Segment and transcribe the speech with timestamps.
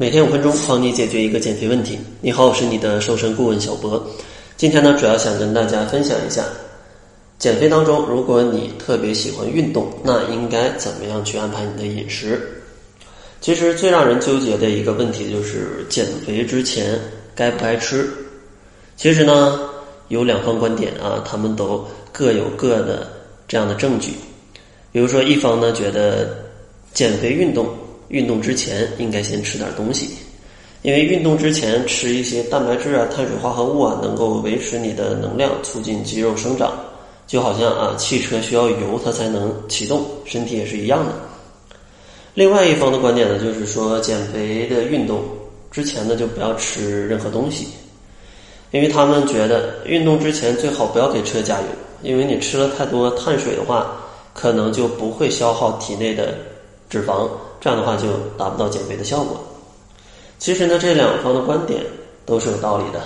[0.00, 1.98] 每天五分钟，帮你解决一个减肥问题。
[2.22, 4.02] 你好，我是你的瘦身顾问小博。
[4.56, 6.42] 今天呢，主要想跟大家分享一下，
[7.38, 12.40] 减肥当中，如果你特别喜欢运动，那应该怎么样去安排你的饮食？
[13.42, 16.98] 其实最让人纠结的一个问题就是减肥之前
[17.34, 18.08] 该不该吃？
[18.96, 19.60] 其实呢，
[20.08, 23.06] 有两方观点啊，他们都各有各的
[23.46, 24.12] 这样的证据。
[24.92, 26.38] 比如说，一方呢觉得
[26.94, 27.68] 减肥运动。
[28.10, 30.10] 运动之前应该先吃点东西，
[30.82, 36.72] 因为运动之前吃一些蛋白质啊、碳水化合物啊，能够维持你的能量，促进肌肉生长。
[37.26, 41.12] 就好像啊，汽车需要油它才能启动，身体也是一样的。
[42.34, 45.22] 另外一方的观点呢，就是说减肥的运动
[45.70, 47.68] 之前呢，就不要吃任何东西，
[48.72, 51.66] 因为他们觉得运动之前最好不要给车加油，
[52.02, 53.96] 因为你吃了太多碳水的话，
[54.34, 56.34] 可能就不会消耗体内的
[56.90, 57.26] 脂肪。
[57.60, 59.38] 这样的话就达不到减肥的效果。
[60.38, 61.84] 其实呢，这两方的观点
[62.24, 63.02] 都是有道理的，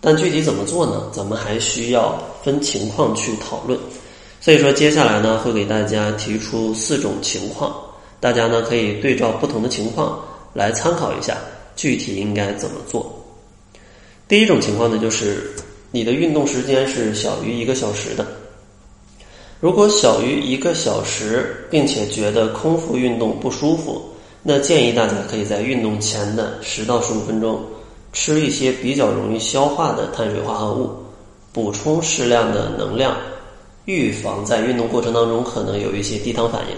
[0.00, 1.08] 但具体怎么做呢？
[1.12, 3.78] 咱们还需要分情况去讨论。
[4.40, 7.72] 所以说，接下来呢，会给大家提出四种情况，
[8.18, 10.18] 大家呢可以对照不同的情况
[10.52, 11.36] 来参考一下，
[11.76, 13.14] 具体应该怎么做。
[14.26, 15.52] 第一种情况呢，就是
[15.92, 18.26] 你的运动时间是小于一个小时的。
[19.60, 24.00] 如果小于一个小时，并且觉得空腹运动不舒服，
[24.42, 27.60] 那建议大家可以在运动前的十到十五分钟
[28.10, 30.88] 吃一些比较容易消化的碳水化合物，
[31.52, 33.14] 补充适量的能量，
[33.84, 36.76] 预防在运动过程当中可能有一些低糖反应。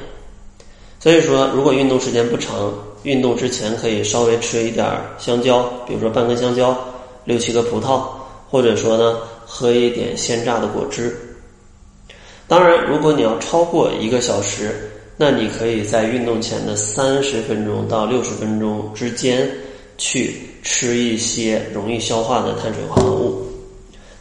[0.98, 2.74] 所以说，如果运动时间不长，
[3.04, 4.84] 运动之前可以稍微吃一点
[5.18, 6.76] 香蕉，比如说半根香蕉、
[7.24, 8.02] 六七个葡萄，
[8.50, 11.16] 或者说呢，喝一点鲜榨的果汁。
[12.48, 19.48] 当然，如果你要超过一个小时，那你可以在运动前的三十分钟到六十分钟之间
[19.96, 23.42] 去吃一些容易消化的碳水化合物，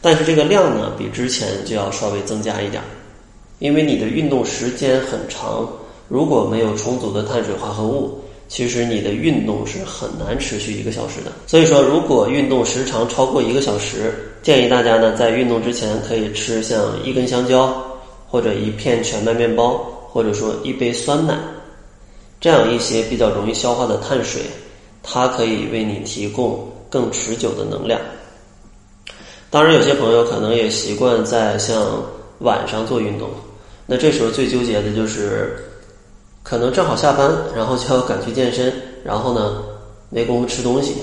[0.02, 2.81] 但是这个量呢，比之前就要稍微增加一点，
[3.59, 5.67] 因为你的运动时间很长，
[6.07, 11.31] 如果没有充足的碳水化合物，其实你的运动是很难持续一个小时的。
[11.47, 17.91] 所以说，如果运动时长超过一个小时，建议大家呢在运动之前可以吃像一根香蕉。
[18.31, 19.78] 或者一片全麦面包，
[20.08, 21.38] 或者说一杯酸奶，
[22.40, 24.44] 这样一些比较容易消化的碳水，
[25.03, 28.00] 它可以为你提供更持久的能量。
[29.50, 32.02] 当然，有些朋友可能也习惯在像
[32.40, 33.30] 晚上做运动，
[33.86, 35.62] 那这时候最纠结的就是，
[36.41, 39.62] 可能正好下班，然后就要赶去健身，然后呢
[40.09, 40.96] 没工夫吃东西，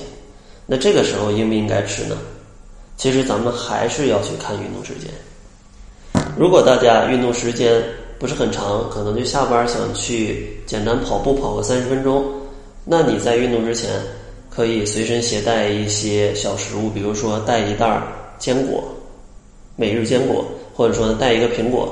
[0.65, 2.17] 那这个时候应不应该吃呢？
[2.97, 5.11] 其实咱们还是要去看运动时间。
[6.37, 7.83] 如果大家运动时间
[8.19, 12.25] 不是很长，可能就下班想去简单跑步跑个三十分钟，
[12.84, 13.91] 那你在运动之前
[14.50, 18.00] 可以随身携带一些小食物，比如说带一袋
[18.38, 18.83] 坚果，
[19.77, 20.44] 每日坚果，
[20.75, 21.88] 或者说带一个苹果，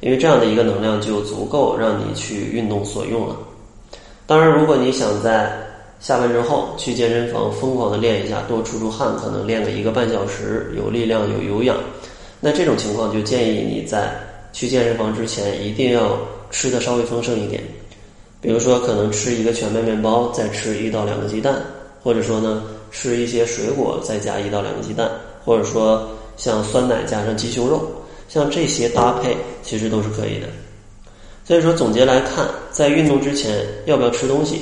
[0.00, 3.36] 因为这样的一个能量就足够让你去运动所用了。
[4.26, 5.52] 当然，如果你想在
[6.00, 11.76] 下班之后去健身房疯狂的练一下，多出出汗，可能练个一个半小时，有力量有有氧。
[12.46, 14.14] 那这种情况就建议你在
[14.52, 16.18] 去健身房之前一定要
[16.50, 17.58] 吃的稍微丰盛一点，
[18.38, 21.54] 比如说可能吃一个全麦面包，再吃一到两个鸡蛋，
[22.02, 25.10] 或者说呢吃一些水果，再加一到两个鸡蛋，
[25.42, 26.06] 或者说
[26.36, 27.90] 像酸奶加上鸡胸肉，
[28.28, 30.46] 像这些搭配其实都是可以的。
[31.46, 34.60] 所以说总结来看，在运动之前要不要吃东西，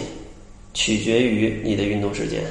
[0.72, 2.44] 取决于你的运动时间。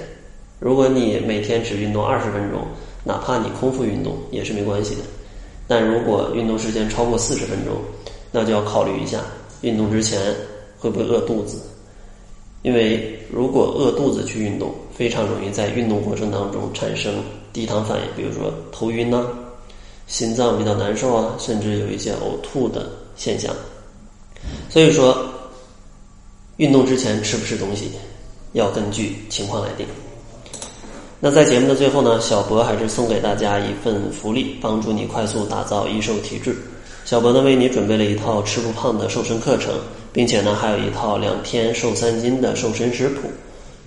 [0.59, 2.67] 如果你每天只运动二十分钟，
[3.05, 5.01] 哪怕你空腹运动也是没关系的。
[5.71, 7.77] 但如果运动时间超过四十分钟，
[8.29, 9.21] 那就要考虑一下
[9.61, 10.19] 运动之前
[10.77, 11.61] 会不会饿肚子，
[12.61, 17.23] 因为如果饿肚子去运动，非常容易在运动过程当中产生
[17.53, 19.25] 低糖反应，比如说头晕呐、
[20.07, 23.55] 心脏比较难受啊，甚至有一些呕吐的现象。
[24.69, 25.25] 所以说，
[26.57, 27.91] 运动之前吃不吃东西，
[28.51, 29.87] 要根据情况来定。
[31.23, 36.55] 那在节目的最后呢，小博还是送给大家一份福利，帮助你快速打造易瘦体质。
[37.05, 39.71] 小博呢为你准备了一套吃不胖的瘦身课程，
[40.11, 43.29] 并且呢还有一套两天瘦三斤的瘦身食谱。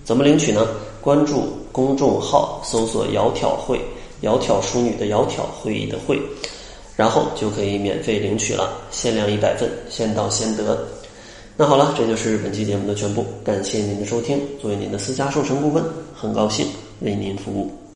[0.04, 0.64] 怎么领取呢？
[1.00, 3.80] 关注公众号，搜索“窈窕会”，
[4.22, 6.16] 窈窕淑女的窈窕，会议的会，
[6.94, 10.86] 然后就可以免费领取了，限量一百份，先到先得。
[11.56, 14.40] 那好了，这就是本期节目的全部，感谢您的收听。
[14.62, 15.82] 作为您的私家瘦身顾问，
[16.14, 16.64] 很高兴。
[17.00, 17.83] 为您服务。